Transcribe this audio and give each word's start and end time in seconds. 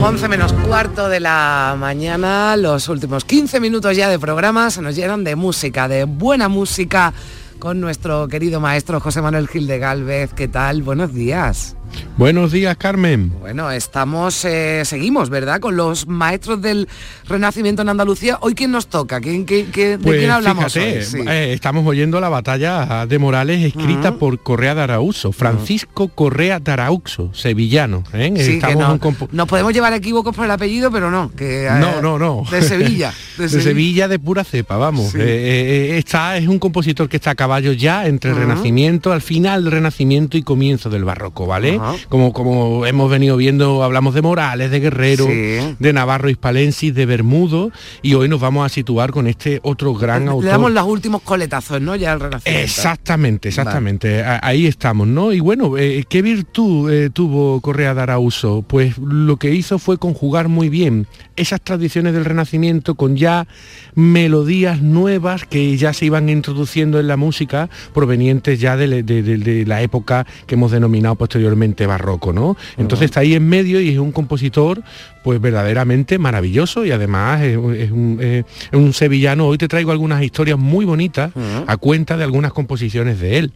Once 0.00 0.28
menos 0.28 0.52
cuarto 0.52 1.08
de 1.08 1.20
la 1.20 1.74
mañana, 1.78 2.54
los 2.56 2.88
últimos 2.90 3.24
15 3.24 3.60
minutos 3.60 3.96
ya 3.96 4.10
de 4.10 4.18
programa 4.18 4.70
se 4.70 4.82
nos 4.82 4.94
llenan 4.94 5.24
de 5.24 5.36
música, 5.36 5.88
de 5.88 6.04
buena 6.04 6.48
música, 6.48 7.14
con 7.58 7.80
nuestro 7.80 8.28
querido 8.28 8.60
maestro 8.60 9.00
José 9.00 9.22
Manuel 9.22 9.48
Gil 9.48 9.66
de 9.66 9.78
Galvez. 9.78 10.34
¿Qué 10.34 10.48
tal? 10.48 10.82
Buenos 10.82 11.14
días. 11.14 11.75
Buenos 12.18 12.50
días, 12.52 12.76
Carmen. 12.78 13.30
Bueno, 13.40 13.70
estamos, 13.70 14.44
eh, 14.46 14.82
seguimos, 14.86 15.28
¿verdad? 15.28 15.60
Con 15.60 15.76
los 15.76 16.06
maestros 16.06 16.62
del 16.62 16.88
Renacimiento 17.28 17.82
en 17.82 17.90
Andalucía. 17.90 18.38
Hoy 18.40 18.54
quién 18.54 18.70
nos 18.70 18.86
toca, 18.86 19.20
¿Quién, 19.20 19.44
qué, 19.44 19.66
qué, 19.66 19.90
¿de 19.90 19.98
Pues 19.98 20.18
quién 20.20 20.30
hablamos 20.30 20.72
fíjate, 20.72 20.98
hoy? 20.98 21.04
Sí. 21.04 21.18
eh, 21.28 21.52
estamos 21.52 21.86
oyendo 21.86 22.18
la 22.20 22.30
batalla 22.30 23.04
de 23.06 23.18
Morales 23.18 23.62
escrita 23.62 24.14
por 24.16 24.38
Correa 24.40 24.74
de 24.74 24.80
Arauzo, 24.82 25.32
Francisco 25.32 26.08
Correa 26.08 26.58
de 26.58 26.72
Arauzo, 26.72 27.30
sevillano. 27.34 28.02
¿eh? 28.14 28.32
Sí, 28.36 28.44
que 28.44 28.54
Estamos 28.66 28.98
no- 29.00 29.16
nos 29.32 29.48
podemos 29.48 29.72
llevar 29.74 29.92
equívocos 29.92 30.34
por 30.34 30.46
el 30.46 30.50
apellido, 30.50 30.90
pero 30.90 31.10
no. 31.10 31.30
Que, 31.36 31.68
No, 31.80 32.00
no, 32.00 32.18
no. 32.18 32.44
De 32.50 32.62
Sevilla. 32.62 33.12
De, 33.36 33.50
Sevilla 33.50 34.08
de 34.08 34.18
pura 34.18 34.44
cepa, 34.44 34.78
vamos. 34.78 35.12
Sí. 35.12 35.18
Está, 35.20 36.38
es 36.38 36.48
un 36.48 36.58
compositor 36.58 37.06
que 37.08 37.16
está 37.16 37.32
a 37.32 37.34
caballo 37.34 37.72
ya 37.72 38.06
entre 38.06 38.30
el. 38.30 38.36
Renacimiento, 38.36 39.12
al 39.12 39.20
final 39.20 39.64
del 39.64 39.72
Renacimiento 39.74 40.38
y 40.38 40.42
comienzo 40.42 40.88
del 40.88 41.04
Barroco, 41.04 41.46
¿vale? 41.46 41.75
Ajá. 41.80 41.94
Como, 42.08 42.32
como 42.32 42.86
hemos 42.86 43.10
venido 43.10 43.36
viendo, 43.36 43.82
hablamos 43.82 44.14
de 44.14 44.22
Morales, 44.22 44.70
de 44.70 44.80
Guerrero, 44.80 45.26
Sí. 45.26 45.74
de 45.78 45.92
Navarro 45.92 46.28
Hispalensis, 46.30 46.94
de 46.94 47.06
Bermudo, 47.06 47.70
y 48.02 48.14
hoy 48.14 48.28
nos 48.28 48.40
vamos 48.40 48.64
a 48.66 48.68
situar 48.68 49.10
con 49.12 49.26
este 49.26 49.60
otro 49.62 49.94
gran 49.94 50.24
Le 50.24 50.30
autor. 50.30 50.50
damos 50.50 50.72
los 50.72 50.84
últimos 50.86 51.22
coletazos, 51.22 51.80
¿no? 51.80 51.96
Ya 51.96 52.12
al 52.12 52.20
Renacimiento. 52.20 52.64
Exactamente, 52.64 53.48
exactamente. 53.48 54.22
Ahí 54.24 54.66
estamos, 54.66 55.06
¿no? 55.06 55.32
Y 55.32 55.40
bueno, 55.40 55.76
eh, 55.78 56.04
¿qué 56.08 56.22
virtud 56.22 56.90
eh, 56.90 57.10
tuvo 57.10 57.60
Correa 57.60 57.94
de 57.94 58.02
Arauzo? 58.02 58.62
Pues 58.66 58.98
lo 58.98 59.36
que 59.36 59.52
hizo 59.54 59.78
fue 59.78 59.98
conjugar 59.98 60.48
muy 60.48 60.68
bien 60.68 61.06
esas 61.36 61.60
tradiciones 61.60 62.12
del 62.14 62.24
Renacimiento 62.24 62.94
con 62.94 63.16
ya 63.16 63.46
melodías 63.94 64.82
nuevas 64.82 65.44
que 65.46 65.76
ya 65.76 65.92
se 65.92 66.06
iban 66.06 66.28
introduciendo 66.28 67.00
en 67.00 67.08
la 67.08 67.16
música 67.16 67.68
provenientes 67.94 68.60
ya 68.60 68.76
de, 68.76 68.86
le- 68.86 69.02
de- 69.02 69.22
de- 69.22 69.38
de 69.38 69.66
la 69.66 69.82
época 69.82 70.26
que 70.46 70.54
hemos 70.54 70.70
denominado 70.70 71.14
posteriormente 71.16 71.65
barroco, 71.86 72.32
¿no? 72.32 72.56
Entonces 72.76 73.06
está 73.06 73.20
ahí 73.20 73.34
en 73.34 73.48
medio 73.48 73.80
y 73.80 73.88
es 73.90 73.98
un 73.98 74.12
compositor 74.12 74.82
pues 75.24 75.40
verdaderamente 75.40 76.18
maravilloso 76.18 76.84
y 76.84 76.92
además 76.92 77.42
es, 77.42 77.56
un- 77.56 77.74
es 77.74 77.90
un, 77.90 78.18
es 78.20 78.44
un 78.72 78.92
sevillano. 78.92 79.46
Hoy 79.46 79.58
te 79.58 79.66
traigo 79.68 79.90
algunas 79.90 80.22
historias 80.22 80.58
muy 80.58 80.84
bonitas 80.84 81.32
a 81.66 81.76
cuenta 81.76 82.16
de 82.16 82.24
algunas 82.24 82.52
composiciones 82.52 83.18
de 83.20 83.38
él. 83.38 83.52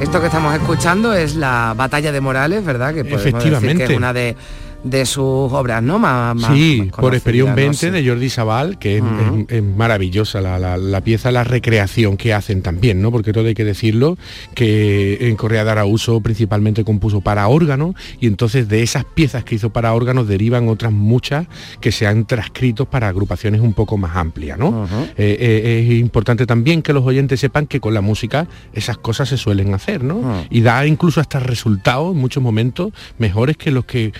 Esto 0.00 0.20
que 0.20 0.26
estamos 0.26 0.52
escuchando 0.54 1.14
es 1.14 1.36
la 1.36 1.72
Batalla 1.76 2.10
de 2.12 2.20
Morales, 2.20 2.64
¿verdad? 2.64 2.92
Que 2.94 3.04
podemos 3.04 3.24
decir 3.24 3.32
que 3.32 3.48
Efectivamente. 3.48 3.84
es 3.92 3.96
una 3.96 4.12
de, 4.12 4.36
de 4.84 5.06
sus 5.06 5.50
obras, 5.52 5.82
¿no? 5.82 5.98
Más, 5.98 6.36
sí, 6.54 6.82
más 6.86 6.88
por 7.00 7.14
¿no? 7.48 7.54
20 7.56 7.76
Sí. 7.76 7.90
de 7.90 8.06
Jordi 8.06 8.28
Sabal, 8.30 8.78
que 8.78 8.96
es, 8.98 9.02
Ujú. 9.02 9.46
es- 9.48 9.56
es 9.56 9.62
maravillosa 9.62 10.40
la, 10.40 10.58
la- 10.58 10.76
la 10.76 11.00
pieza, 11.00 11.32
la 11.32 11.42
recreación 11.42 12.16
que 12.16 12.32
hacen 12.34 12.60
también, 12.62 13.00
¿no? 13.02 13.10
Porque 13.10 13.32
todo 13.32 13.46
hay 13.48 13.54
que 13.54 13.64
decirlo, 13.64 14.16
que 14.54 15.18
en 15.28 15.36
Correa 15.36 15.64
de 15.64 15.70
Arauzo 15.70 16.20
principalmente 16.20 16.84
compuso 16.84 17.20
para 17.20 17.48
órgano 17.48 17.94
y 18.20 18.26
entonces 18.26 18.68
de 18.68 18.82
esas 18.82 19.04
piezas 19.04 19.42
que 19.44 19.54
hizo 19.56 19.70
para 19.70 19.92
órganos 19.94 20.28
derivan 20.28 20.68
otras 20.68 20.92
muchas 20.92 21.46
que 21.80 21.90
se 21.90 22.06
han 22.06 22.26
transcrito 22.26 22.84
para 22.84 23.08
agrupaciones 23.08 23.60
un 23.60 23.72
poco 23.72 23.96
más 23.96 24.16
amplias, 24.16 24.58
¿no? 24.58 24.86
Eh, 25.16 25.36
eh, 25.40 25.86
es 25.90 25.98
importante 26.00 26.46
también 26.46 26.82
que 26.82 26.92
los 26.92 27.04
oyentes 27.04 27.40
sepan 27.40 27.66
que 27.66 27.80
con 27.80 27.94
la 27.94 28.00
música 28.00 28.46
esas 28.72 28.98
cosas 28.98 29.28
se 29.28 29.36
suelen 29.38 29.72
hacer, 29.74 30.04
¿no? 30.04 30.44
Y 30.50 30.60
da 30.60 30.86
incluso 30.86 31.20
hasta 31.20 31.40
resultados 31.40 32.14
en 32.14 32.20
muchos 32.20 32.42
momentos 32.42 32.92
mejores 33.18 33.56
que 33.56 33.70
los 33.70 33.84
que 33.86 34.12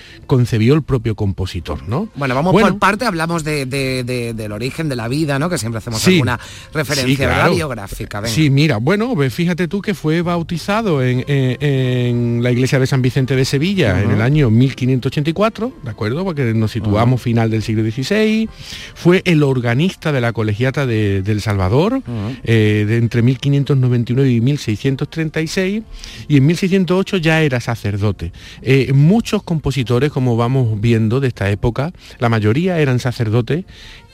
concebió 0.55 0.73
el 0.75 0.83
propio 0.83 1.15
compositor, 1.15 1.85
¿no? 1.87 2.07
Bueno, 2.15 2.33
vamos 2.33 2.53
Bueno. 2.53 2.69
por 2.69 2.79
parte, 2.79 3.05
hablamos 3.05 3.43
de, 3.43 3.65
de- 3.65 4.03
de- 4.05 4.33
del 4.33 4.51
origen 4.53 4.87
de 4.87 4.95
la 4.95 5.09
vida, 5.09 5.37
¿no? 5.37 5.49
Que 5.49 5.57
siempre 5.57 5.79
hacemos 5.79 5.99
Sí. 6.01 6.13
alguna 6.13 6.39
referencia 6.73 7.47
Sí, 7.49 7.55
biográfica. 7.55 8.21
venga. 8.21 8.33
Sí, 8.33 8.49
mira, 8.49 8.77
bueno, 8.77 9.13
pues 9.15 9.33
fíjate 9.33 9.67
tú 9.67 9.81
que 9.81 9.93
fue 9.93 10.21
bautizado 10.21 11.03
en, 11.03 11.25
en- 11.27 11.57
en 11.61 12.43
la 12.43 12.51
iglesia 12.51 12.79
de 12.79 12.87
San 12.87 13.01
Vicente 13.01 13.35
de 13.35 13.43
Sevilla 13.43 14.01
en 14.01 14.11
el 14.11 14.21
año 14.21 14.49
1584, 14.49 15.73
¿de 15.83 15.89
acuerdo? 15.89 16.23
Porque 16.23 16.53
nos 16.53 16.71
situamos 16.71 17.21
final 17.21 17.49
del 17.51 17.61
siglo 17.61 17.83
XVI. 17.83 18.47
Fue 18.93 19.21
el 19.25 19.43
organista 19.43 20.13
de 20.13 20.21
la 20.21 20.31
colegiata 20.31 20.85
de, 20.85 21.21
del 21.21 21.41
Salvador 21.41 22.01
eh, 22.45 22.85
de 22.87 22.97
entre 22.97 23.21
1599 23.23 24.31
y 24.31 24.39
1636 24.41 25.83
y 26.29 26.37
en 26.37 26.45
1608 26.45 27.17
ya 27.17 27.41
era 27.41 27.59
sacerdote. 27.59 28.31
Eh, 28.61 28.93
muchos 28.93 29.43
compositores, 29.43 30.11
como 30.11 30.37
vamos 30.45 30.79
viendo 30.79 31.21
de 31.21 31.27
esta 31.29 31.49
época, 31.49 31.91
la 32.19 32.29
mayoría 32.29 32.77
eran 32.77 32.99
sacerdotes 32.99 33.65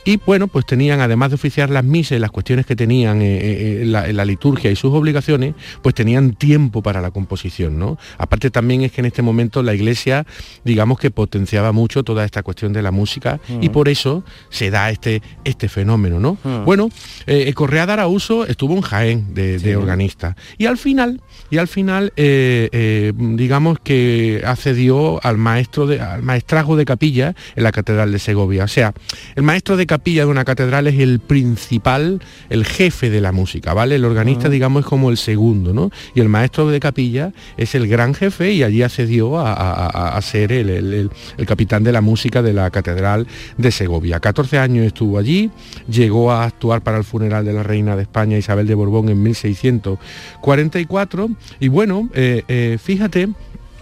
y 0.06 0.18
bueno, 0.18 0.48
pues 0.48 0.66
tenían, 0.66 1.02
además 1.02 1.30
de 1.30 1.36
oficiar 1.36 1.70
las 1.70 1.84
misas 1.84 2.18
y 2.18 2.20
las 2.20 2.32
cuestiones 2.32 2.66
que 2.66 2.76
tenían 2.76 3.22
eh, 3.22 3.38
eh, 3.38 3.82
en, 3.84 3.92
la, 3.92 4.08
en 4.08 4.18
la 4.18 4.26
liturgia 4.26 4.72
y 4.72 4.76
sus 4.76 4.94
obligaciones, 4.94 5.56
pues 5.82 5.96
tenían 5.96 6.34
tiempo 6.34 6.82
para 6.82 7.02
la 7.02 7.12
composición, 7.12 7.78
¿no? 7.78 7.98
Aparte 8.18 8.50
también 8.50 8.82
es 8.82 8.92
que 8.92 9.02
en 9.02 9.06
este 9.06 9.22
momento 9.22 9.64
la 9.64 9.74
iglesia, 9.74 10.26
digamos 10.64 11.00
que 11.00 11.12
potenciaba 11.12 11.72
mucho 11.72 12.04
toda 12.04 12.26
esta 12.26 12.44
cuestión 12.44 12.74
de 12.74 12.82
la 12.82 12.92
música 12.92 13.40
y 13.62 13.70
por 13.70 13.90
eso 13.90 14.24
se 14.50 14.72
da 14.72 14.90
este, 14.90 15.22
este 15.44 15.70
fenómeno, 15.70 16.20
¿no? 16.20 16.38
Bueno, 16.66 16.90
eh, 17.28 17.52
Correa 17.54 17.86
de 17.86 17.94
Arauzo 17.94 18.46
estuvo 18.46 18.74
en 18.76 18.82
Jaén 18.82 19.34
de, 19.34 19.60
de 19.60 19.76
organista 19.76 20.36
y 20.58 20.66
al 20.66 20.78
final, 20.78 21.22
y 21.50 21.58
al 21.58 21.68
final, 21.68 22.14
eh, 22.16 22.70
eh, 22.72 23.14
digamos 23.16 23.80
que 23.80 24.42
accedió 24.46 25.24
al 25.24 25.38
maestro 25.38 25.88
de, 25.88 26.00
al 26.00 26.24
maestrazgo 26.24 26.76
de 26.76 26.86
capilla 26.86 27.36
en 27.56 27.64
la 27.64 27.72
Catedral 27.72 28.12
de 28.12 28.20
Segovia. 28.20 28.64
O 28.64 28.68
sea, 28.68 28.94
el 29.36 29.44
maestro 29.44 29.78
de 29.78 29.86
capilla 29.92 30.24
de 30.24 30.32
una 30.32 30.46
catedral 30.46 30.88
es 30.88 30.98
el 31.00 31.20
principal, 31.20 32.22
el 32.50 32.64
jefe 32.66 33.10
de 33.10 33.20
la 33.20 33.34
música, 33.34 33.74
¿vale? 33.74 33.96
El 33.96 34.06
organista, 34.06 34.48
digamos, 34.48 34.84
es 34.84 34.86
como 34.86 35.10
el 35.10 35.18
segundo, 35.18 35.74
¿no? 35.74 35.92
Y 36.16 36.22
el 36.22 36.30
maestro 36.30 36.70
de 36.70 36.80
capilla 36.80 37.34
es 37.58 37.76
el 37.76 37.90
gran 37.90 38.14
jefe 38.14 38.54
y 38.54 38.64
allí 38.64 38.84
accedió 38.84 39.38
a, 39.38 39.52
a- 39.52 39.88
a- 39.88 40.16
a 40.18 40.22
ser 40.22 40.54
el, 40.54 40.70
el- 40.70 40.94
el- 40.94 41.12
el 41.38 41.46
capitán 41.46 41.84
de 41.84 41.92
la 41.92 42.00
música 42.00 42.42
de 42.42 42.54
la 42.54 42.70
Catedral 42.72 43.28
de 43.58 43.70
Segovia. 43.72 44.22
14 44.22 44.60
años 44.60 44.86
estuvo 44.86 45.18
allí, 45.18 45.52
llegó 45.90 46.32
a 46.32 46.46
actuar 46.46 46.82
para 46.84 46.98
el 46.98 47.04
funeral 47.04 47.44
de 47.44 47.52
la 47.52 47.64
reina 47.64 47.98
de 47.98 48.04
España 48.04 48.38
Isabel 48.38 48.68
de 48.68 48.76
Borbón 48.76 49.10
en 49.10 49.22
1644 49.22 51.30
y 51.60 51.68
bueno, 51.68 52.10
eh, 52.14 52.44
eh, 52.48 52.78
fíjate, 52.82 53.28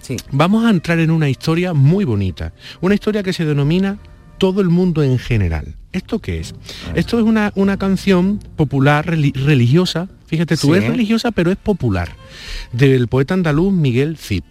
Sí. 0.01 0.17
vamos 0.31 0.65
a 0.65 0.71
entrar 0.71 0.97
en 0.99 1.11
una 1.11 1.29
historia 1.29 1.75
muy 1.75 2.03
bonita, 2.03 2.51
una 2.81 2.95
historia 2.95 3.21
que 3.21 3.31
se 3.33 3.45
denomina 3.45 3.99
Todo 4.39 4.61
el 4.61 4.69
mundo 4.69 5.03
en 5.03 5.19
general. 5.19 5.75
¿Esto 5.91 6.19
qué 6.19 6.39
es? 6.39 6.53
Esto 6.95 7.17
es 7.17 7.25
una, 7.25 7.51
una 7.55 7.77
canción 7.77 8.39
popular, 8.55 9.05
reli- 9.07 9.33
religiosa, 9.33 10.07
fíjate 10.27 10.55
tú, 10.57 10.73
Sí. 10.73 10.79
es 10.79 10.87
religiosa 10.87 11.31
pero 11.31 11.49
es 11.51 11.57
popular, 11.57 12.09
del 12.71 13.07
poeta 13.07 13.33
andaluz 13.33 13.73
Miguel 13.73 14.17
Cid 14.17 14.43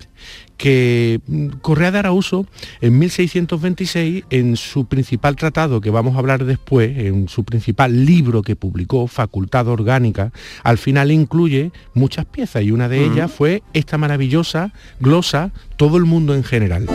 que 0.56 1.20
mm, 1.28 1.46
Correa 1.62 1.92
de 1.92 2.00
Arauzo 2.00 2.44
en 2.80 2.98
1626 2.98 4.24
en 4.30 4.56
su 4.56 4.86
principal 4.86 5.36
tratado 5.36 5.80
que 5.80 5.90
vamos 5.90 6.16
a 6.16 6.18
hablar 6.18 6.44
después, 6.44 6.98
en 6.98 7.28
su 7.28 7.44
principal 7.44 8.04
libro 8.04 8.42
que 8.42 8.56
publicó, 8.56 9.06
Facultad 9.06 9.68
Orgánica, 9.68 10.32
al 10.64 10.76
final 10.78 11.12
incluye 11.12 11.70
muchas 11.94 12.24
piezas 12.26 12.64
y 12.64 12.72
una 12.72 12.88
de 12.88 13.04
ellas 13.04 13.30
fue 13.30 13.62
esta 13.72 13.96
maravillosa 13.98 14.72
glosa 14.98 15.52
Todo 15.76 15.96
el 15.96 16.04
mundo 16.06 16.34
en 16.34 16.42
general. 16.42 16.88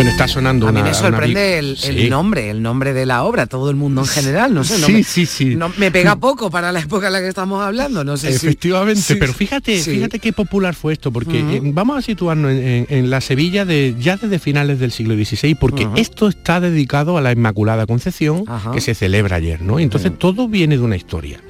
Bueno, 0.00 0.12
está 0.12 0.26
sonando 0.28 0.66
A 0.66 0.72
mí 0.72 0.82
me 0.82 0.94
sorprende 0.94 1.58
el, 1.58 1.66
el 1.72 1.76
Sí. 1.76 2.08
nombre, 2.08 2.48
el 2.48 2.62
nombre 2.62 2.94
de 2.94 3.04
la 3.04 3.22
obra, 3.24 3.44
todo 3.46 3.68
el 3.68 3.76
mundo 3.76 4.00
en 4.00 4.06
general, 4.06 4.54
no 4.54 4.64
sé. 4.64 4.78
No 4.78 4.86
Sí, 4.86 4.92
me, 4.94 5.02
sí, 5.04 5.26
sí. 5.26 5.56
no- 5.56 5.70
me 5.76 5.90
pega 5.90 6.16
poco 6.16 6.50
para 6.50 6.72
la 6.72 6.80
época 6.80 7.08
en 7.08 7.12
la 7.12 7.20
que 7.20 7.28
estamos 7.28 7.62
hablando, 7.62 8.02
no 8.02 8.16
sé 8.16 8.30
Efectivamente, 8.30 9.16
pero 9.16 9.34
fíjate, 9.34 9.78
sí. 9.78 9.90
fíjate 9.96 10.18
qué 10.18 10.32
popular 10.32 10.74
fue 10.74 10.94
esto, 10.94 11.12
porque 11.12 11.40
eh, 11.40 11.60
vamos 11.62 11.98
a 11.98 12.00
situarnos 12.00 12.50
en, 12.50 12.58
en- 12.64 12.86
en 12.88 13.10
la 13.10 13.20
Sevilla 13.20 13.66
de 13.66 13.94
ya 14.00 14.16
desde 14.16 14.38
finales 14.38 14.78
del 14.80 14.90
siglo 14.90 15.14
XVI, 15.22 15.54
porque 15.56 15.86
esto 15.96 16.28
está 16.28 16.60
dedicado 16.60 17.18
a 17.18 17.20
la 17.20 17.32
Inmaculada 17.32 17.84
Concepción 17.86 18.46
que 18.72 18.80
se 18.80 18.94
celebra 18.94 19.36
ayer, 19.36 19.60
¿no? 19.60 19.78
Entonces 19.80 20.18
todo 20.18 20.48
viene 20.48 20.78
de 20.78 20.82
una 20.82 20.96
historia. 20.96 21.42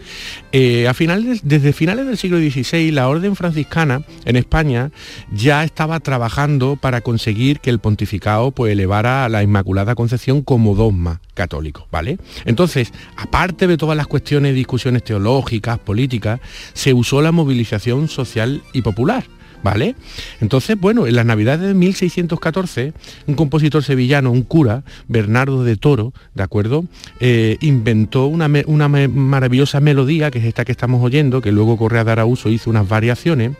Eh, 0.51 0.89
a 0.89 0.95
finales, 0.95 1.43
desde 1.45 1.73
finales 1.73 2.05
del 2.05 2.17
siglo 2.19 2.39
XVI, 2.39 2.91
la 2.91 3.07
Orden 3.07 3.37
franciscana 3.37 4.03
en 4.25 4.35
España 4.35 4.91
ya 5.33 5.63
estaba 5.63 6.01
trabajando 6.01 6.75
para 6.75 7.01
conseguir 7.01 7.61
que 7.61 7.71
el 7.71 7.79
pontificado 7.79 8.40
pues 8.55 8.73
elevara 8.73 9.25
a 9.25 9.29
la 9.29 9.43
Inmaculada 9.43 9.95
Concepción 9.95 10.43
como 10.43 10.75
dogma 10.75 11.21
católico, 11.35 11.87
¿vale? 11.91 12.19
Entonces, 12.45 12.93
aparte 13.17 13.67
de 13.67 13.77
todas 13.77 13.97
las 13.97 14.07
cuestiones 14.07 14.55
discusiones 14.55 15.05
teológicas, 15.05 15.79
políticas, 15.79 16.41
se 16.73 16.95
usó 16.95 17.23
la 17.23 17.33
movilización 17.33 18.09
social 18.09 18.63
y 18.73 18.83
popular. 18.83 19.25
¿Vale? 19.63 19.95
Entonces, 20.41 20.79
bueno, 20.81 21.07
en 21.07 21.15
las 21.17 21.27
navidades 21.27 21.69
de 21.69 21.75
1614, 21.75 22.95
un 23.27 23.35
compositor 23.35 23.85
sevillano, 23.85 24.31
un 24.31 24.43
cura, 24.43 24.85
Bernardo 25.07 25.65
de 25.65 25.77
Toro, 25.77 26.15
¿de 26.35 26.43
acuerdo? 26.43 26.87
Eh, 27.21 27.59
inventó 27.61 28.27
una, 28.27 28.49
me- 28.49 28.65
una 28.67 28.89
me- 28.89 29.09
maravillosa 29.09 29.81
melodía, 29.81 30.31
que 30.31 30.39
es 30.39 30.45
esta 30.47 30.65
que 30.65 30.73
estamos 30.73 31.03
oyendo, 31.05 31.43
que 31.43 31.53
luego 31.53 31.77
Correa 31.77 32.05
de 32.05 32.13
Arauso 32.13 32.49
hizo 32.49 32.71
unas 32.71 32.89
variaciones, 32.89 33.53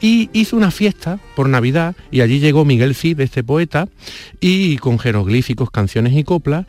y 0.00 0.28
hizo 0.32 0.56
una 0.56 0.72
fiesta 0.72 1.20
por 1.36 1.48
Navidad, 1.48 1.94
y 2.10 2.20
allí 2.20 2.40
llegó 2.40 2.64
Miguel 2.64 2.94
Cid, 2.96 3.20
este 3.20 3.44
poeta, 3.44 3.88
y 4.40 4.76
con 4.78 4.98
jeroglíficos, 4.98 5.70
canciones 5.70 6.14
y 6.14 6.24
coplas, 6.24 6.66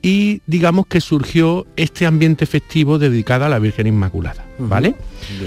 y 0.00 0.42
digamos 0.46 0.86
que 0.86 1.00
surgió 1.00 1.66
este 1.74 2.06
ambiente 2.06 2.46
festivo 2.46 3.00
dedicado 3.00 3.46
a 3.46 3.48
la 3.48 3.58
Virgen 3.58 3.88
Inmaculada, 3.88 4.44
¿vale? 4.60 4.94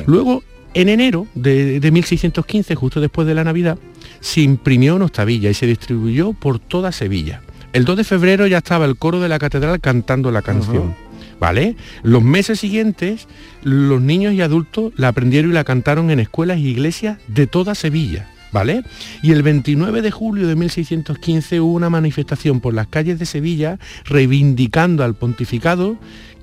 Luego, 0.08 0.44
en 0.74 0.90
enero 0.90 1.28
de, 1.36 1.80
de 1.80 1.92
1615, 1.92 2.76
justo 2.76 3.02
después 3.02 3.28
de 3.28 3.36
la 3.36 3.44
Navidad, 3.44 3.78
se 4.20 4.42
imprimió 4.42 4.96
en 4.96 5.02
Octavilla 5.04 5.50
y 5.50 5.54
se 5.54 5.68
distribuyó 5.68 6.34
por 6.34 6.60
toda 6.60 6.92
Sevilla. 6.92 7.42
El 7.74 7.86
2 7.86 7.98
de 7.98 8.04
febrero 8.04 8.48
ya 8.48 8.58
estaba 8.58 8.86
el 8.86 8.98
coro 8.98 9.20
de 9.20 9.30
la 9.30 9.40
catedral 9.40 9.80
cantando 9.80 10.32
la 10.32 10.42
canción. 10.42 10.94
¿Vale? 11.40 11.76
Los 12.04 12.22
meses 12.22 12.60
siguientes, 12.60 13.28
los 13.64 14.00
niños 14.00 14.34
y 14.34 14.42
adultos 14.42 14.94
la 14.96 15.08
aprendieron 15.08 15.52
y 15.52 15.56
la 15.56 15.64
cantaron 15.64 16.12
en 16.12 16.20
escuelas 16.20 16.60
y 16.60 16.68
iglesias 16.68 17.18
de 17.28 17.48
toda 17.48 17.74
Sevilla. 17.74 18.30
¿Vale? 18.52 18.84
Y 19.24 19.32
el 19.32 19.42
29 19.42 20.02
de 20.02 20.12
julio 20.12 20.48
de 20.48 20.56
1615 20.56 21.62
hubo 21.62 21.74
una 21.74 21.90
manifestación 21.90 22.60
por 22.60 22.74
las 22.74 22.88
calles 22.88 23.18
de 23.18 23.26
Sevilla 23.26 23.80
reivindicando 24.04 25.06
al 25.06 25.16
pontificado 25.16 25.98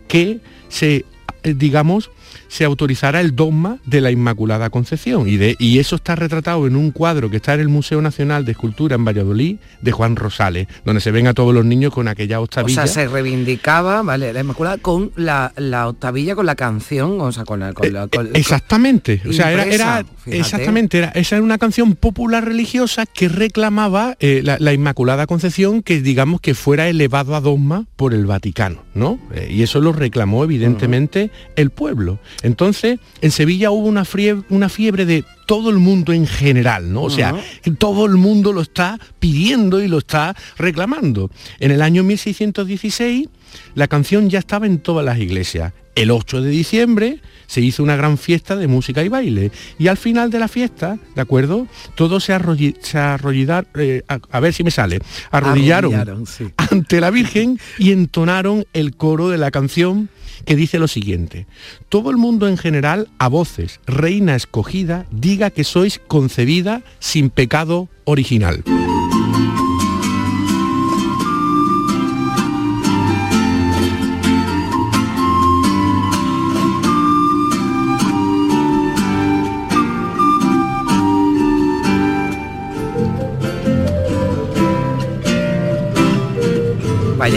que 0.09 0.41
se, 0.69 1.05
eh, 1.43 1.55
digamos, 1.55 2.11
se 2.49 2.65
autorizara 2.65 3.21
el 3.21 3.35
dogma 3.37 3.79
de 3.87 4.01
la 4.01 4.11
Inmaculada 4.11 4.71
Concepción. 4.71 5.29
Y, 5.29 5.37
de, 5.37 5.57
y 5.59 5.79
eso 5.79 5.97
está 5.97 6.17
retratado 6.17 6.67
en 6.67 6.77
un 6.77 6.91
cuadro 6.91 7.31
que 7.31 7.37
está 7.37 7.55
en 7.55 7.61
el 7.61 7.69
Museo 7.69 8.01
Nacional 8.03 8.45
de 8.45 8.53
Escultura 8.53 8.97
en 8.97 9.05
Valladolid 9.05 9.57
de 9.81 9.93
Juan 9.93 10.17
Rosales, 10.17 10.67
donde 10.85 11.01
se 11.01 11.11
ven 11.11 11.27
a 11.27 11.35
todos 11.35 11.55
los 11.55 11.65
niños 11.65 11.93
con 11.93 12.09
aquella 12.09 12.41
O 12.41 12.45
octavilla. 12.45 12.87
sea, 12.87 13.05
se 13.05 13.09
reivindicaba, 13.09 14.03
¿vale? 14.03 14.33
La 14.33 14.41
Inmaculada 14.41 14.79
con 14.79 15.13
la, 15.17 15.53
la 15.57 15.89
octavilla, 15.89 16.35
con 16.35 16.47
la 16.47 16.55
canción, 16.55 17.21
o 17.21 17.33
sea, 17.33 17.45
con 17.45 17.61
la... 17.61 17.73
Con 17.73 17.93
la- 17.93 18.09
con- 18.09 18.27
Eh, 18.29 18.31
Exactamente, 18.35 19.21
o 19.29 19.33
sea, 19.33 19.53
era, 19.53 19.63
Impresa, 19.63 20.05
era 20.27 20.37
exactamente, 20.37 20.99
era, 20.99 21.09
esa 21.11 21.37
era 21.37 21.45
una 21.45 21.59
canción 21.59 21.95
popular 21.95 22.45
religiosa 22.45 23.05
que 23.07 23.29
reclamaba 23.29 24.17
eh, 24.21 24.41
la, 24.45 24.57
la 24.59 24.73
Inmaculada 24.73 25.27
Concepción 25.27 25.83
que 25.83 26.01
digamos 26.01 26.41
que 26.41 26.55
fuera 26.55 26.89
elevado 26.89 27.35
a 27.37 27.41
dogma 27.41 27.87
por 27.97 28.15
el 28.15 28.27
Vaticano, 28.27 28.83
¿no? 28.95 29.19
Eh, 29.35 29.49
y 29.51 29.63
eso 29.63 29.81
lo 29.81 29.93
reclamó 29.93 30.45
evidentemente 30.45 31.31
el 31.57 31.71
pueblo. 31.71 32.18
Entonces, 32.43 32.99
en 33.21 33.31
Sevilla 33.31 33.71
hubo 33.71 33.87
una 33.87 34.05
fiebre, 34.05 34.45
una 34.51 34.69
fiebre 34.69 35.07
de 35.07 35.25
todo 35.47 35.71
el 35.71 35.79
mundo 35.79 36.13
en 36.13 36.27
general, 36.27 36.93
¿no? 36.93 37.03
O 37.03 37.11
sea, 37.11 37.35
todo 37.79 38.07
el 38.07 38.17
mundo 38.17 38.53
lo 38.53 38.61
está 38.61 38.99
pidiendo 39.19 39.83
y 39.83 39.89
lo 39.89 39.99
está 39.99 40.37
reclamando. 40.59 41.31
En 41.59 41.71
el 41.71 41.81
año 41.81 42.05
1616 42.05 43.29
la 43.75 43.89
canción 43.89 44.29
ya 44.29 44.39
estaba 44.39 44.67
en 44.67 44.79
todas 44.79 45.05
las 45.05 45.19
iglesias. 45.19 45.73
El 45.99 46.11
8 46.13 46.43
de 46.43 46.51
diciembre 46.51 47.21
se 47.49 47.61
hizo 47.61 47.83
una 47.83 47.97
gran 47.97 48.19
fiesta 48.19 48.55
de 48.57 48.69
música 48.69 49.03
y 49.03 49.09
baile. 49.09 49.51
Y 49.79 49.89
al 49.89 49.97
final 49.97 50.31
de 50.31 50.39
la 50.39 50.47
fiesta, 50.47 50.97
¿de 51.17 51.21
acuerdo? 51.21 51.67
Todos 51.97 52.23
se, 52.25 52.33
arrolli- 52.35 52.77
se 52.81 52.99
arrollidaron, 52.99 53.69
eh, 53.75 54.03
a, 54.07 54.19
a 54.31 54.39
ver 54.41 54.53
si 54.55 54.63
me 54.63 54.71
sale, 54.71 55.01
arrodillaron, 55.31 55.95
Arrodillaron, 55.95 56.27
sí. 56.27 56.45
ante 56.71 57.01
la 57.01 57.11
Virgen 57.11 57.59
y 57.79 57.91
entonaron 57.91 58.65
el 58.75 58.95
coro 58.97 59.29
de 59.29 59.39
la 59.39 59.51
canción 59.51 60.09
que 60.45 60.55
dice 60.55 60.79
lo 60.79 60.87
siguiente. 60.87 61.47
Todo 61.89 62.11
el 62.11 62.17
mundo 62.17 62.47
en 62.47 62.59
general 62.59 63.09
a 63.19 63.27
voces, 63.29 63.81
reina 63.87 64.37
escogida, 64.37 65.05
diga 65.11 65.51
que 65.51 65.65
sois 65.65 66.01
concebida 66.07 66.83
sin 67.01 67.29
pecado 67.29 67.89
original. 68.05 68.63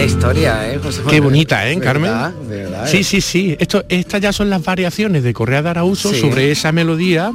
Vaya 0.02 0.14
historia, 0.16 0.74
¿eh? 0.74 0.80
José 0.82 1.04
Qué 1.08 1.20
bonita, 1.20 1.70
¿eh, 1.70 1.80
Carmen? 1.80 2.10
¿Verdad? 2.12 2.34
¿Verdad? 2.50 2.88
Sí, 2.88 3.04
sí, 3.04 3.22
sí. 3.22 3.56
Esto, 3.60 3.84
estas 3.88 4.20
ya 4.20 4.34
son 4.34 4.50
las 4.50 4.64
variaciones 4.64 5.22
de 5.22 5.32
Correa 5.32 5.62
de 5.62 5.70
Arauso 5.70 6.12
Sí. 6.12 6.20
sobre 6.20 6.50
esa 6.50 6.72
melodía 6.72 7.32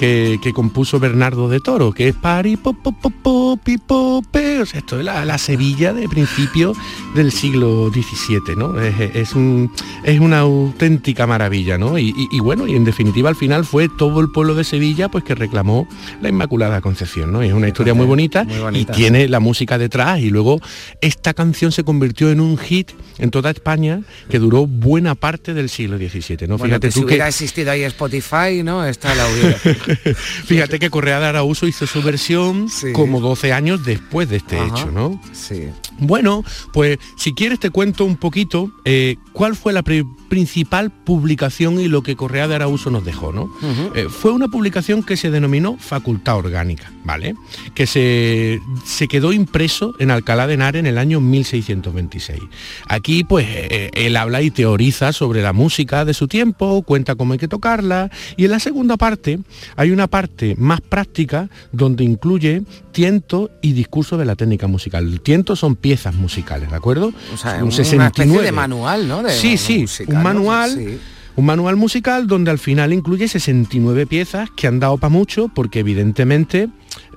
que, 0.00 0.38
que 0.42 0.54
compuso 0.54 0.98
Bernardo 0.98 1.50
de 1.50 1.60
Toro, 1.60 1.92
que 1.92 2.08
es 2.08 2.14
pari 2.14 2.56
po, 2.56 2.72
po, 2.72 2.92
po, 2.92 3.10
po, 3.10 3.58
pi, 3.62 3.76
po, 3.76 4.22
pe. 4.32 4.60
O 4.62 4.64
sea, 4.66 4.80
esto 4.80 4.98
es 4.98 5.04
la, 5.04 5.26
la 5.26 5.36
Sevilla 5.36 5.92
de 5.92 6.08
principio 6.08 6.72
del 7.14 7.30
siglo 7.32 7.90
XVII, 7.92 8.56
¿no? 8.56 8.80
Es, 8.80 8.94
es 9.14 9.34
un- 9.34 9.70
es 10.02 10.18
una 10.18 10.38
auténtica 10.38 11.26
maravilla, 11.26 11.76
¿no? 11.76 11.98
Y, 11.98 12.14
y- 12.16 12.28
y 12.30 12.40
bueno, 12.40 12.66
y 12.66 12.76
en 12.76 12.84
definitiva 12.84 13.28
al 13.28 13.36
final 13.36 13.66
fue 13.66 13.90
todo 13.90 14.20
el 14.20 14.30
pueblo 14.32 14.54
de 14.54 14.64
Sevilla 14.64 15.10
pues 15.10 15.22
que 15.22 15.34
reclamó 15.34 15.86
la 16.22 16.30
Inmaculada 16.30 16.80
Concepción, 16.80 17.30
¿no? 17.30 17.44
Y 17.44 17.48
es 17.48 17.52
una 17.52 17.68
historia 17.68 17.92
muy 17.92 18.06
bonita, 18.06 18.44
Muy 18.44 18.58
bonita. 18.58 18.92
y 18.92 18.96
tiene 18.96 19.28
la 19.28 19.38
música 19.40 19.76
detrás 19.76 20.20
y 20.20 20.30
luego 20.30 20.60
esta 21.02 21.34
canción 21.34 21.72
se 21.72 21.84
convirtió 21.84 22.30
en 22.30 22.40
un 22.40 22.56
hit 22.56 22.92
en 23.18 23.30
toda 23.30 23.50
España 23.50 24.00
que 24.30 24.38
duró 24.38 24.66
buena 24.66 25.14
parte 25.14 25.52
del 25.52 25.68
siglo 25.68 25.98
XVII, 25.98 26.48
¿no? 26.48 26.56
Bueno, 26.56 26.64
Fíjate 26.76 26.86
que 26.88 26.92
si 26.92 27.00
tú 27.00 27.06
que 27.06 27.12
hubiera 27.12 27.28
existido 27.28 27.70
ahí 27.70 27.82
Spotify, 27.82 28.62
¿no? 28.64 28.82
Está 28.86 29.14
la. 29.14 29.26
fíjate 30.44 30.78
que 30.78 30.90
Correa 30.90 31.20
de 31.20 31.26
Arauso 31.26 31.66
hizo 31.66 31.86
su 31.86 32.02
versión 32.02 32.68
Sí. 32.68 32.92
como 32.92 33.20
12 33.20 33.52
años 33.52 33.84
después 33.84 34.28
de 34.28 34.36
este 34.36 34.58
Ajá. 34.58 34.66
hecho, 34.66 34.90
¿no? 34.90 35.20
Sí. 35.32 35.68
Bueno, 35.98 36.44
pues 36.72 36.98
si 37.16 37.34
quieres 37.34 37.60
te 37.60 37.70
cuento 37.70 38.04
un 38.04 38.16
poquito 38.16 38.70
eh, 38.84 39.16
cuál 39.32 39.54
fue 39.56 39.72
la 39.72 39.82
pri- 39.82 40.06
principal 40.28 40.90
publicación 40.90 41.78
y 41.80 41.88
lo 41.88 42.02
que 42.02 42.16
Correa 42.16 42.48
de 42.48 42.54
Arauso 42.54 42.90
nos 42.90 43.04
dejó, 43.04 43.32
¿no? 43.32 43.50
Eh, 43.94 44.06
fue 44.08 44.32
una 44.32 44.48
publicación 44.48 45.02
que 45.02 45.16
se 45.16 45.30
denominó 45.30 45.76
Facultad 45.78 46.36
Orgánica, 46.36 46.90
¿vale? 47.04 47.34
Que 47.74 47.86
se, 47.86 48.60
se 48.84 49.08
quedó 49.08 49.32
impreso 49.32 49.94
en 49.98 50.10
Alcalá 50.10 50.46
de 50.46 50.54
Henares 50.54 50.80
en 50.80 50.86
el 50.86 50.98
año 50.98 51.20
1626. 51.20 52.40
Aquí, 52.88 53.24
pues, 53.24 53.46
eh, 53.48 53.90
él 53.94 54.16
habla 54.16 54.42
y 54.42 54.50
teoriza 54.50 55.12
sobre 55.12 55.42
la 55.42 55.52
música 55.52 56.04
de 56.04 56.14
su 56.14 56.28
tiempo, 56.28 56.82
cuenta 56.82 57.14
cómo 57.14 57.32
hay 57.32 57.38
que 57.38 57.48
tocarla, 57.48 58.10
y 58.36 58.44
en 58.44 58.50
la 58.50 58.60
segunda 58.60 58.96
parte 58.96 59.38
hay 59.76 59.90
una 59.90 60.06
parte 60.06 60.54
más 60.58 60.80
práctica 60.80 61.48
donde 61.72 62.04
incluye 62.04 62.62
tiento 62.92 63.50
y 63.62 63.72
discurso 63.72 64.16
de 64.16 64.24
la 64.24 64.36
técnica 64.36 64.66
musical. 64.66 65.06
El 65.06 65.20
tiento 65.20 65.56
son 65.56 65.76
piezas 65.76 66.14
musicales, 66.14 66.70
¿de 66.70 66.76
acuerdo? 66.76 67.12
O 67.32 67.36
sea, 67.36 67.54
Un 67.56 67.62
una 67.64 67.68
especie 67.70 67.98
69. 67.98 68.44
de 68.44 68.52
manual, 68.52 69.08
¿no? 69.08 69.22
De 69.22 69.30
Sí, 69.32 69.56
sí, 69.56 69.86
un 70.06 70.14
¿no? 70.14 70.22
manual, 70.22 70.70
Sí. 70.76 70.98
un 71.36 71.46
manual 71.46 71.76
musical 71.76 72.26
donde 72.26 72.50
al 72.50 72.58
final 72.58 72.92
incluye 72.92 73.28
69 73.28 74.06
piezas 74.06 74.50
que 74.56 74.66
han 74.66 74.80
dado 74.80 74.98
para 74.98 75.10
mucho 75.10 75.48
porque 75.54 75.78
evidentemente 75.80 76.68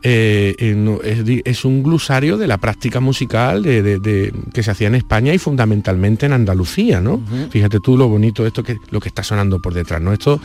eh, 0.04 0.56
eh, 0.60 1.42
es, 1.46 1.66
un 1.66 1.82
glosario 1.82 2.38
de 2.38 2.46
la 2.48 2.58
práctica 2.58 3.00
musical 3.00 3.64
de- 3.64 3.82
de- 3.82 4.00
de- 4.00 4.34
que 4.54 4.62
se 4.62 4.72
hacía 4.72 4.88
en 4.88 4.96
España 4.96 5.34
y 5.34 5.38
fundamentalmente 5.38 6.26
en 6.26 6.34
Andalucía, 6.34 7.00
¿no? 7.02 7.22
Fíjate 7.50 7.80
tú 7.80 7.98
lo 7.98 8.08
bonito 8.10 8.46
esto 8.46 8.64
que 8.64 8.78
lo 8.92 9.00
que 9.00 9.08
está 9.10 9.24
sonando 9.24 9.62
por 9.62 9.74
detrás, 9.74 10.02
¿no? 10.02 10.12
Esto, 10.14 10.42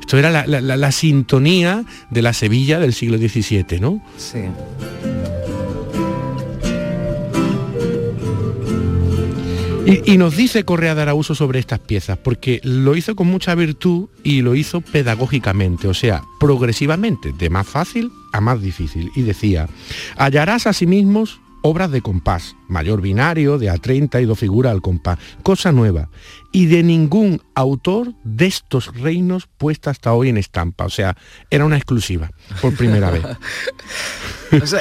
esto 0.00 0.18
era 0.18 0.30
la, 0.30 0.46
la- 0.46 0.60
la- 0.60 0.76
la 0.76 0.92
sintonía 0.92 1.84
de 2.10 2.22
la 2.22 2.32
Sevilla 2.32 2.78
del 2.78 2.92
siglo 2.92 3.16
XVII, 3.18 3.80
¿no? 3.80 4.02
Sí. 4.18 4.40
Y, 9.88 10.18
nos 10.18 10.36
dice 10.36 10.64
Correa 10.64 10.94
de 10.94 11.02
Arauso 11.02 11.34
sobre 11.34 11.60
estas 11.60 11.78
piezas, 11.78 12.18
porque 12.18 12.60
lo 12.62 12.94
hizo 12.94 13.16
con 13.16 13.26
mucha 13.26 13.54
virtud 13.54 14.08
y 14.22 14.42
lo 14.42 14.54
hizo 14.54 14.82
pedagógicamente, 14.82 15.88
o 15.88 15.94
sea, 15.94 16.22
progresivamente, 16.38 17.32
de 17.32 17.48
más 17.48 17.66
fácil 17.66 18.10
a 18.32 18.40
más 18.40 18.60
difícil. 18.60 19.10
Y 19.16 19.22
decía, 19.22 19.66
hallarás 20.16 20.66
a 20.66 20.74
sí 20.74 20.86
mismos 20.86 21.40
obras 21.62 21.90
de 21.90 22.02
compás, 22.02 22.56
mayor 22.68 23.00
binario, 23.00 23.58
de 23.58 23.70
A30 23.70 24.22
y 24.22 24.26
dos 24.26 24.38
figuras 24.38 24.72
al 24.72 24.82
compás, 24.82 25.18
cosa 25.42 25.72
nueva. 25.72 26.10
Y 26.52 26.66
de 26.66 26.82
ningún 26.82 27.42
autor 27.54 28.14
de 28.24 28.46
estos 28.46 28.94
reinos 28.94 29.48
puesta 29.58 29.90
hasta 29.90 30.12
hoy 30.12 30.28
en 30.28 30.38
estampa. 30.38 30.84
O 30.84 30.90
sea, 30.90 31.16
era 31.50 31.64
una 31.64 31.76
exclusiva, 31.76 32.30
por 32.60 32.74
primera 32.74 33.10
vez. 33.10 33.22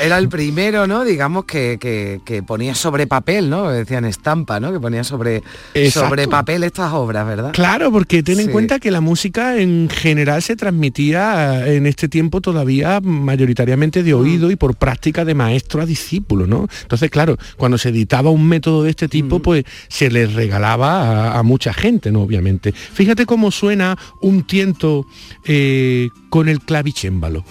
era 0.02 0.18
el 0.18 0.30
primero, 0.30 0.88
¿no? 0.88 1.04
Digamos 1.04 1.46
que, 1.46 2.22
ponía 2.46 2.76
sobre 2.76 3.08
papel, 3.08 3.50
¿no? 3.50 3.70
Decían 3.70 4.06
estampa, 4.06 4.60
¿no? 4.60 4.72
Que 4.72 4.80
ponía 4.80 5.04
sobre, 5.04 5.44
sobre 5.92 6.28
papel 6.28 6.64
estas 6.64 6.94
obras, 6.94 7.26
¿verdad? 7.26 7.52
Claro, 7.54 7.92
porque 7.92 8.24
ten 8.24 8.40
en 8.40 8.52
cuenta 8.52 8.80
que 8.80 8.92
la 8.92 9.02
música 9.02 9.58
en 9.58 9.90
general 9.90 10.42
se 10.42 10.56
transmitía 10.56 11.68
en 11.68 11.86
este 11.86 12.08
tiempo 12.08 12.42
todavía 12.42 13.00
mayoritariamente 13.02 14.04
de 14.04 14.14
mm. 14.14 14.20
oído 14.20 14.52
y 14.52 14.56
por 14.56 14.76
práctica 14.76 15.26
de 15.26 15.34
maestro 15.34 15.82
a 15.82 15.86
discípulo, 15.86 16.48
¿no? 16.48 16.68
Entonces, 16.82 17.10
claro, 17.10 17.38
cuando 17.58 17.78
se 17.78 17.90
editaba 17.90 18.30
un 18.30 18.48
método 18.48 18.84
de 18.84 18.92
este 18.92 19.08
tipo, 19.08 19.40
mm. 19.40 19.42
pues 19.42 19.66
se 19.88 20.10
les 20.10 20.34
regalaba 20.34 21.38
a, 21.38 21.44
mucha 21.44 21.74
gente, 21.74 22.12
¿no? 22.12 22.22
Obviamente. 22.22 22.72
Fíjate 22.72 23.26
cómo 23.26 23.52
suena 23.52 23.98
un 24.22 24.44
tiento 24.44 25.06
eh, 25.46 26.10
con 26.30 26.50
el 26.50 26.60
clavicémbalo. 26.62 27.44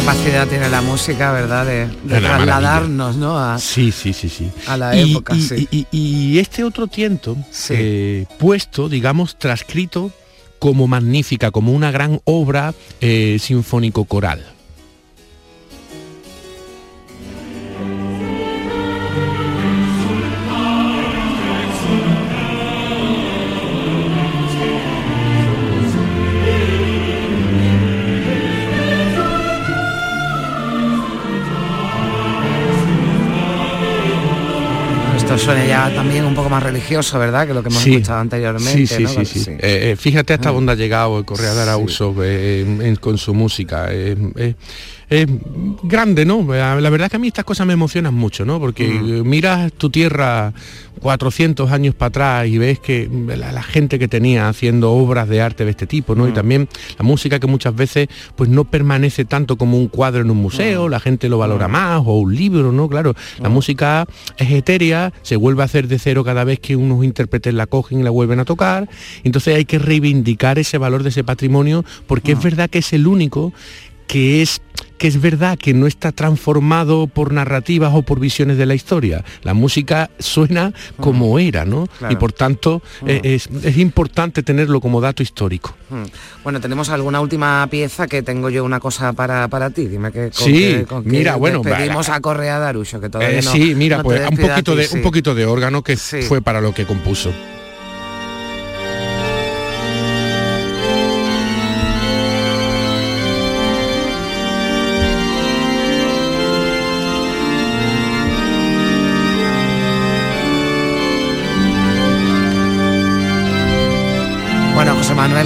Capacidad 0.00 0.48
tiene 0.48 0.70
la 0.70 0.80
música, 0.80 1.30
¿verdad? 1.30 1.66
De, 1.66 1.86
trasladarnos, 2.08 3.16
¿no? 3.16 3.38
A, 3.38 3.58
sí, 3.58 3.92
sí, 3.92 4.14
sí, 4.14 4.30
sí. 4.30 4.50
A 4.66 4.76
la 4.78 4.96
época, 4.96 5.34
y, 5.36 5.42
sí. 5.42 5.86
Y, 5.90 6.38
este 6.38 6.64
otro 6.64 6.86
tiento, 6.86 7.36
eh, 7.68 8.24
puesto, 8.38 8.88
digamos, 8.88 9.36
transcrito 9.36 10.10
como 10.58 10.86
magnífica, 10.86 11.50
como 11.50 11.72
una 11.72 11.90
gran 11.90 12.20
obra 12.24 12.72
eh, 13.02 13.36
sinfónico-coral. 13.38 14.42
Suena 35.40 35.64
ya 35.64 35.94
también 35.94 36.24
un 36.24 36.34
poco 36.34 36.50
más 36.50 36.62
religioso, 36.62 37.18
¿verdad? 37.18 37.46
Que 37.46 37.54
lo 37.54 37.62
que 37.62 37.70
hemos 37.70 37.86
escuchado 37.86 38.20
anteriormente. 38.20 38.86
Sí, 38.86 39.06
sí, 39.06 39.24
sí. 39.24 39.40
sí. 39.40 39.50
Eh, 39.52 39.92
eh, 39.92 39.96
fíjate 39.96 40.34
hasta 40.34 40.50
ah. 40.50 40.52
dónde 40.52 40.72
ha 40.72 40.74
llegado 40.74 41.18
el 41.18 41.24
Correa 41.24 41.54
de 41.54 41.62
Arauso 41.62 42.14
eh, 42.22 42.96
con 43.00 43.18
su 43.18 43.34
música 43.34 43.88
es 45.10 45.26
grande, 45.82 46.24
¿no? 46.24 46.46
La 46.54 46.76
verdad 46.76 47.06
es 47.06 47.10
que 47.10 47.16
a 47.16 47.18
mí 47.18 47.26
estas 47.26 47.44
cosas 47.44 47.66
me 47.66 47.72
emocionan 47.72 48.14
mucho, 48.14 48.44
¿no? 48.44 48.60
Porque 48.60 48.88
mm. 48.88 49.28
miras 49.28 49.72
tu 49.72 49.90
tierra 49.90 50.52
400 51.00 51.72
años 51.72 51.96
para 51.96 52.08
atrás 52.08 52.46
y 52.46 52.58
ves 52.58 52.78
que 52.78 53.10
la, 53.36 53.62
gente 53.62 53.98
que 53.98 54.06
tenía 54.06 54.48
haciendo 54.48 54.92
obras 54.92 55.28
de 55.28 55.40
arte 55.40 55.64
de 55.64 55.72
este 55.72 55.88
tipo, 55.88 56.14
¿no? 56.14 56.28
Y 56.28 56.30
mm. 56.30 56.34
también 56.34 56.68
la 56.96 57.04
música 57.04 57.40
que 57.40 57.48
muchas 57.48 57.74
veces 57.74 58.08
pues 58.36 58.48
no 58.48 58.64
permanece 58.64 59.24
tanto 59.24 59.56
como 59.56 59.78
un 59.78 59.88
cuadro 59.88 60.22
en 60.22 60.30
un 60.30 60.36
museo, 60.36 60.86
mm. 60.86 60.90
la 60.90 61.00
gente 61.00 61.28
lo 61.28 61.38
valora 61.38 61.66
más, 61.66 62.02
o 62.06 62.18
un 62.18 62.36
libro, 62.36 62.70
¿no? 62.70 62.88
Claro, 62.88 63.14
la 63.40 63.48
música 63.48 64.06
es 64.36 64.50
etérea, 64.52 65.12
se 65.22 65.34
vuelve 65.34 65.62
a 65.62 65.64
hacer 65.64 65.88
de 65.88 65.98
cero 65.98 66.22
cada 66.22 66.44
vez 66.44 66.60
que 66.60 66.76
unos 66.76 67.04
intérpretes 67.04 67.52
la 67.52 67.66
cogen 67.66 67.98
y 67.98 68.02
la 68.04 68.10
vuelven 68.10 68.38
a 68.38 68.44
tocar, 68.44 68.88
entonces 69.24 69.56
hay 69.56 69.64
que 69.64 69.80
reivindicar 69.80 70.60
ese 70.60 70.78
valor 70.78 71.02
de 71.02 71.08
ese 71.08 71.24
patrimonio 71.24 71.84
porque 72.06 72.32
es 72.32 72.42
verdad 72.42 72.70
que 72.70 72.78
es 72.78 72.92
el 72.92 73.08
único 73.08 73.52
que 74.10 74.42
es 74.42 74.60
que 75.00 75.08
es 75.08 75.18
verdad 75.18 75.56
que 75.56 75.72
no 75.72 75.86
está 75.86 76.12
transformado 76.12 77.06
por 77.06 77.32
narrativas 77.32 77.90
o 77.94 78.02
por 78.02 78.20
visiones 78.20 78.58
de 78.58 78.66
la 78.66 78.74
historia. 78.74 79.24
La 79.42 79.54
música 79.54 80.10
suena 80.18 80.74
como 80.98 81.38
era, 81.38 81.64
¿no? 81.64 81.88
Y 82.10 82.16
por 82.16 82.34
tanto 82.34 82.82
es, 83.06 83.48
importante 83.78 84.42
tenerlo 84.42 84.82
como 84.82 85.00
dato 85.00 85.22
histórico. 85.22 85.74
Bueno, 86.44 86.60
tenemos 86.60 86.90
alguna 86.90 87.22
última 87.22 87.66
pieza 87.70 88.06
que 88.08 88.22
tengo 88.22 88.50
yo 88.50 88.62
una 88.62 88.78
cosa 88.78 89.14
para, 89.14 89.48
para 89.48 89.70
ti. 89.70 89.88
Dime 89.88 90.12
que 90.12 90.28
sí, 90.34 90.84
mira, 91.04 91.36
bueno, 91.36 91.62
pedimos 91.62 92.10
a 92.10 92.20
Correa 92.20 92.58
Darucho 92.58 93.00
que 93.00 93.08
todavía 93.08 93.38
eh, 93.38 93.42
Sí, 93.42 93.74
mira, 93.74 94.02
pues 94.02 94.20
un 94.28 94.36
poquito 94.36 94.76
de 94.76 94.86
un 94.92 95.00
poquito 95.00 95.34
de 95.34 95.46
órgano 95.46 95.82
que 95.82 95.96
fue 95.96 96.42
para 96.42 96.60
lo 96.60 96.74
que 96.74 96.84
compuso. 96.84 97.32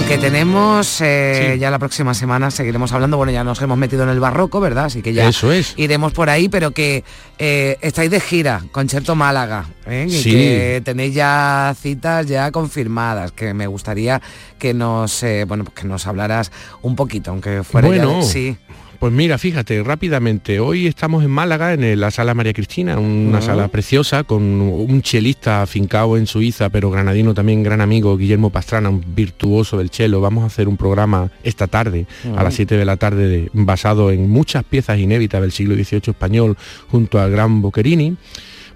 Que 0.07 0.17
tenemos 0.19 1.01
eh, 1.01 1.57
ya 1.59 1.71
la 1.71 1.79
próxima 1.79 2.13
semana 2.13 2.51
seguiremos 2.51 2.91
hablando. 2.91 3.17
Bueno, 3.17 3.31
ya 3.31 3.43
nos 3.43 3.59
hemos 3.61 3.77
metido 3.77 4.03
en 4.03 4.09
el 4.09 4.19
barroco, 4.19 4.59
¿verdad? 4.59 4.85
Así 4.85 5.01
que 5.01 5.13
ya 5.13 5.27
Eso 5.27 5.51
es. 5.51 5.73
iremos 5.77 6.13
por 6.13 6.29
ahí, 6.29 6.47
pero 6.47 6.71
que 6.71 7.03
eh, 7.39 7.77
estáis 7.81 8.11
de 8.11 8.19
gira, 8.19 8.63
Concierto 8.71 9.15
Málaga, 9.15 9.65
¿eh? 9.87 10.05
y 10.07 10.23
que 10.23 10.81
tenéis 10.85 11.15
ya 11.15 11.75
citas 11.79 12.27
ya 12.27 12.51
confirmadas, 12.51 13.31
que 13.31 13.53
me 13.55 13.65
gustaría 13.65 14.21
que 14.59 14.73
nos, 14.75 15.23
bueno, 15.47 15.63
pues 15.63 15.75
que 15.75 15.87
nos 15.87 16.05
hablaras 16.05 16.51
un 16.83 16.95
poquito, 16.95 17.31
aunque 17.31 17.63
fuera 17.63 17.87
bueno, 17.87 18.21
ya 18.21 18.27
sí. 18.27 18.57
Pues 18.99 19.11
mira, 19.11 19.37
fíjate, 19.37 19.83
rápidamente, 19.83 20.59
hoy 20.59 20.87
estamos 20.87 21.23
en 21.23 21.29
Málaga, 21.29 21.73
en 21.73 21.99
la 21.99 22.11
sala 22.11 22.33
María 22.33 22.53
Cristina, 22.53 22.97
una 22.97 23.41
sala 23.41 23.67
preciosa, 23.67 24.23
con 24.23 24.41
un 24.41 25.01
chelista 25.01 25.61
afincado 25.61 26.17
en 26.17 26.27
Suiza, 26.27 26.69
pero 26.69 26.89
granadino 26.89 27.33
también, 27.33 27.61
gran 27.61 27.81
amigo, 27.81 28.17
Guillermo 28.17 28.49
Pastrana, 28.49 28.89
un 28.89 29.03
virtuoso 29.15 29.77
del 29.77 29.89
chelo. 29.89 30.21
Vamos 30.21 30.43
a 30.43 30.47
hacer 30.47 30.67
un 30.67 30.77
programa 30.77 31.29
esta 31.43 31.67
tarde, 31.67 32.05
a 32.35 32.43
las 32.43 32.53
7 32.55 32.77
de 32.77 32.85
la 32.85 32.97
tarde, 32.97 33.49
basado 33.53 34.11
en 34.11 34.29
muchas 34.29 34.63
piezas 34.63 34.97
inéditas 34.97 35.41
del 35.41 35.51
siglo 35.51 35.75
XVIII 35.75 36.01
español, 36.07 36.57
junto 36.89 37.19
al 37.19 37.31
gran 37.31 37.61
Boccherini. 37.61 38.15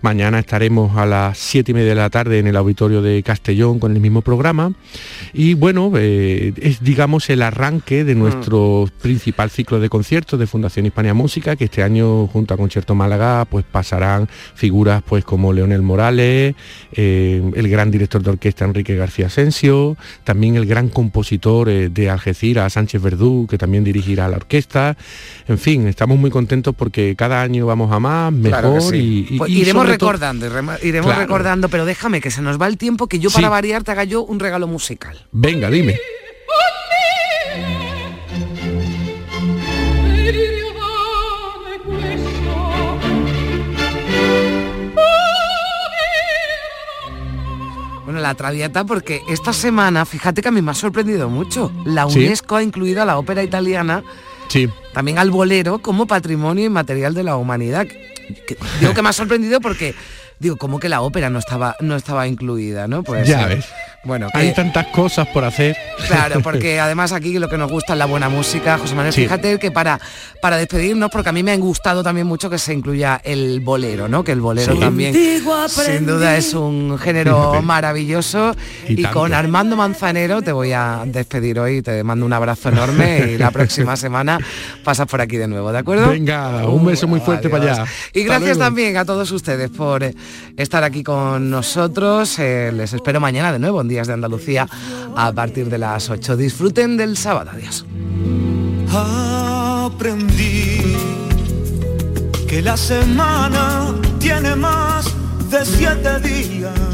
Mañana 0.02 0.40
estaremos 0.40 0.96
a 0.98 1.06
las 1.06 1.38
7 1.38 1.72
y 1.72 1.74
media 1.74 1.90
de 1.90 1.96
la 1.96 2.10
tarde 2.10 2.40
en 2.40 2.48
el 2.48 2.56
auditorio 2.56 3.02
de 3.02 3.22
Castellón 3.22 3.80
con 3.80 3.94
el 3.94 4.00
mismo 4.00 4.22
programa. 4.22 4.72
Y 5.34 5.56
bueno, 5.56 5.92
eh, 5.98 6.54
es 6.56 6.82
digamos 6.82 7.30
el 7.30 7.42
arranque 7.42 8.06
de 8.06 8.16
mm. 8.16 8.20
nuestro 8.20 8.88
principal 9.02 9.50
ciclo 9.50 9.82
de 9.82 9.90
conciertos 9.90 10.40
de 10.40 10.48
Fundación 10.48 10.86
Hispania 10.86 11.14
Música, 11.14 11.58
que 11.58 11.66
este 11.66 11.84
año 11.84 12.28
junto 12.28 12.54
a 12.54 12.58
Concierto 12.58 12.96
Málaga 12.96 13.44
pues 13.44 13.66
pasarán 13.70 14.30
figuras 14.56 15.04
pues 15.06 15.26
como 15.26 15.52
Leonel 15.52 15.82
Morales, 15.82 16.56
eh, 16.94 17.52
el 17.56 17.68
gran 17.68 17.92
director 17.92 18.24
de 18.24 18.30
orquesta 18.30 18.64
Enrique 18.64 18.96
García 18.96 19.28
Asensio, 19.28 19.98
también 20.24 20.56
el 20.56 20.66
gran 20.66 20.88
compositor 20.88 21.68
eh, 21.68 21.90
de 21.90 22.10
Algeciras, 22.10 22.72
Sánchez 22.72 23.02
Verdú, 23.02 23.48
que 23.50 23.58
también 23.58 23.84
dirigirá 23.84 24.30
la 24.30 24.38
orquesta. 24.38 24.96
En 25.50 25.58
fin, 25.58 25.88
estamos 25.88 26.18
muy 26.18 26.32
contentos 26.32 26.74
porque 26.74 27.18
cada 27.18 27.42
año 27.42 27.66
vamos 27.66 27.92
a 27.92 28.00
más, 28.00 28.32
mejor 28.32 28.96
y, 28.96 29.36
pues 29.38 29.52
iremos 29.52 29.89
recordando, 29.92 30.46
iremos 30.82 31.16
recordando, 31.16 31.70
pero 31.70 31.86
déjame 31.86 32.22
que 32.22 32.32
se 32.32 32.42
nos 32.42 32.60
va 32.60 32.68
el 32.68 32.78
tiempo 32.78 33.08
que 33.08 33.20
yo 33.20 33.30
para 33.30 33.50
variar 33.50 33.84
te 33.84 33.92
haga 33.92 34.04
yo 34.04 34.24
un 34.24 34.40
regalo 34.40 34.68
musical. 34.68 35.26
Venga, 35.32 35.70
dime. 35.70 35.98
Bueno, 48.06 48.22
la 48.22 48.34
Traviata 48.34 48.86
porque 48.86 49.22
esta 49.30 49.54
semana, 49.54 50.04
fíjate 50.04 50.42
que 50.42 50.48
a 50.48 50.52
mí 50.52 50.64
me 50.64 50.72
ha 50.72 50.74
sorprendido 50.74 51.30
mucho. 51.30 51.72
La 51.86 52.08
UNESCO 52.08 52.56
ha 52.56 52.64
incluido 52.64 53.04
a 53.04 53.06
la 53.06 53.20
ópera 53.20 53.44
italiana, 53.44 54.04
sí. 54.48 54.68
también 54.94 55.20
al 55.20 55.30
bolero, 55.30 55.78
como 55.78 56.08
patrimonio 56.08 56.66
inmaterial 56.66 57.14
de 57.14 57.24
la 57.24 57.36
humanidad 57.36 57.86
digo 58.80 58.94
que 58.94 59.02
me 59.02 59.10
ha 59.10 59.14
sorprendido 59.14 59.60
porque 59.62 59.96
Digo, 60.40 60.56
como 60.56 60.80
que 60.80 60.88
la 60.88 61.02
ópera 61.02 61.30
no 61.30 61.38
estaba, 61.38 61.76
no 61.82 61.98
estaba 61.98 62.26
incluida, 62.26 62.88
¿no? 62.88 63.04
Pues 63.04 63.28
ya 63.28 63.46
ves. 63.46 63.66
Bueno, 64.04 64.30
hay 64.34 64.54
tantas 64.54 64.88
cosas 64.88 65.28
por 65.28 65.44
hacer. 65.44 65.76
Claro, 66.08 66.40
porque 66.44 66.80
además 66.80 67.12
aquí 67.12 67.38
lo 67.38 67.50
que 67.50 67.58
nos 67.58 67.70
gusta 67.70 67.94
es 67.94 68.00
la 68.00 68.06
buena 68.06 68.30
música. 68.30 68.78
José 68.78 68.96
Manuel, 68.96 69.14
fíjate 69.14 69.60
que 69.60 69.72
para, 69.72 70.00
para 70.42 70.56
despedirnos, 70.56 71.10
porque 71.12 71.30
a 71.30 71.32
mí 71.34 71.44
me 71.44 71.52
ha 71.52 71.58
gustado 71.58 72.02
también 72.02 72.26
mucho 72.26 72.50
que 72.50 72.58
se 72.58 72.74
incluya 72.74 73.20
el 73.24 73.60
bolero, 73.60 74.08
¿no? 74.08 74.24
Que 74.24 74.32
el 74.32 74.40
bolero 74.40 74.78
también, 74.80 75.14
sin 75.14 76.06
duda, 76.06 76.38
es 76.38 76.54
un 76.54 76.98
género 76.98 77.62
maravilloso. 77.64 78.56
Y, 78.88 79.04
con 79.04 79.34
Armando 79.34 79.76
Manzanero 79.76 80.42
te 80.42 80.52
voy 80.52 80.72
a 80.72 81.04
despedir 81.06 81.60
hoy, 81.60 81.82
te 81.82 82.04
mando 82.04 82.26
un 82.26 82.34
abrazo 82.34 82.70
enorme 82.70 83.32
y 83.34 83.38
la 83.38 83.52
próxima 83.60 83.98
semana 83.98 84.40
pasas 84.84 85.08
por 85.08 85.20
aquí 85.20 85.36
de 85.36 85.48
nuevo, 85.48 85.72
¿de 85.72 85.80
acuerdo? 85.80 86.10
Venga, 86.10 86.68
un 86.68 86.86
beso 86.86 87.08
muy 87.08 87.20
fuerte 87.20 87.50
para 87.50 87.74
allá. 87.74 87.86
Y 88.14 88.24
gracias 88.24 88.58
también 88.58 88.96
a 88.96 89.04
todos 89.04 89.30
ustedes 89.32 89.70
por 89.70 90.10
estar 90.56 90.84
aquí 90.84 91.04
con 91.04 91.50
nosotros. 91.50 92.40
Eh, 92.40 92.72
les 92.74 92.94
espero 92.94 93.20
mañana 93.20 93.52
de 93.52 93.60
nuevo 93.60 93.80
Días 93.90 94.08
de 94.08 94.14
Andalucía 94.14 94.68
a 95.16 95.32
partir 95.34 95.70
de 95.70 95.78
las 95.78 96.10
8. 96.10 96.38
Disfruten 96.38 96.96
del 96.96 97.18
sábado. 97.18 97.52
Adiós. 97.52 97.86
Aprendí 98.92 100.96
que 102.48 102.62
la 102.62 102.78
semana 102.78 103.94
tiene 104.20 104.56
más 104.56 105.06
de 105.52 105.66
siete 105.66 106.20
días 106.20 106.89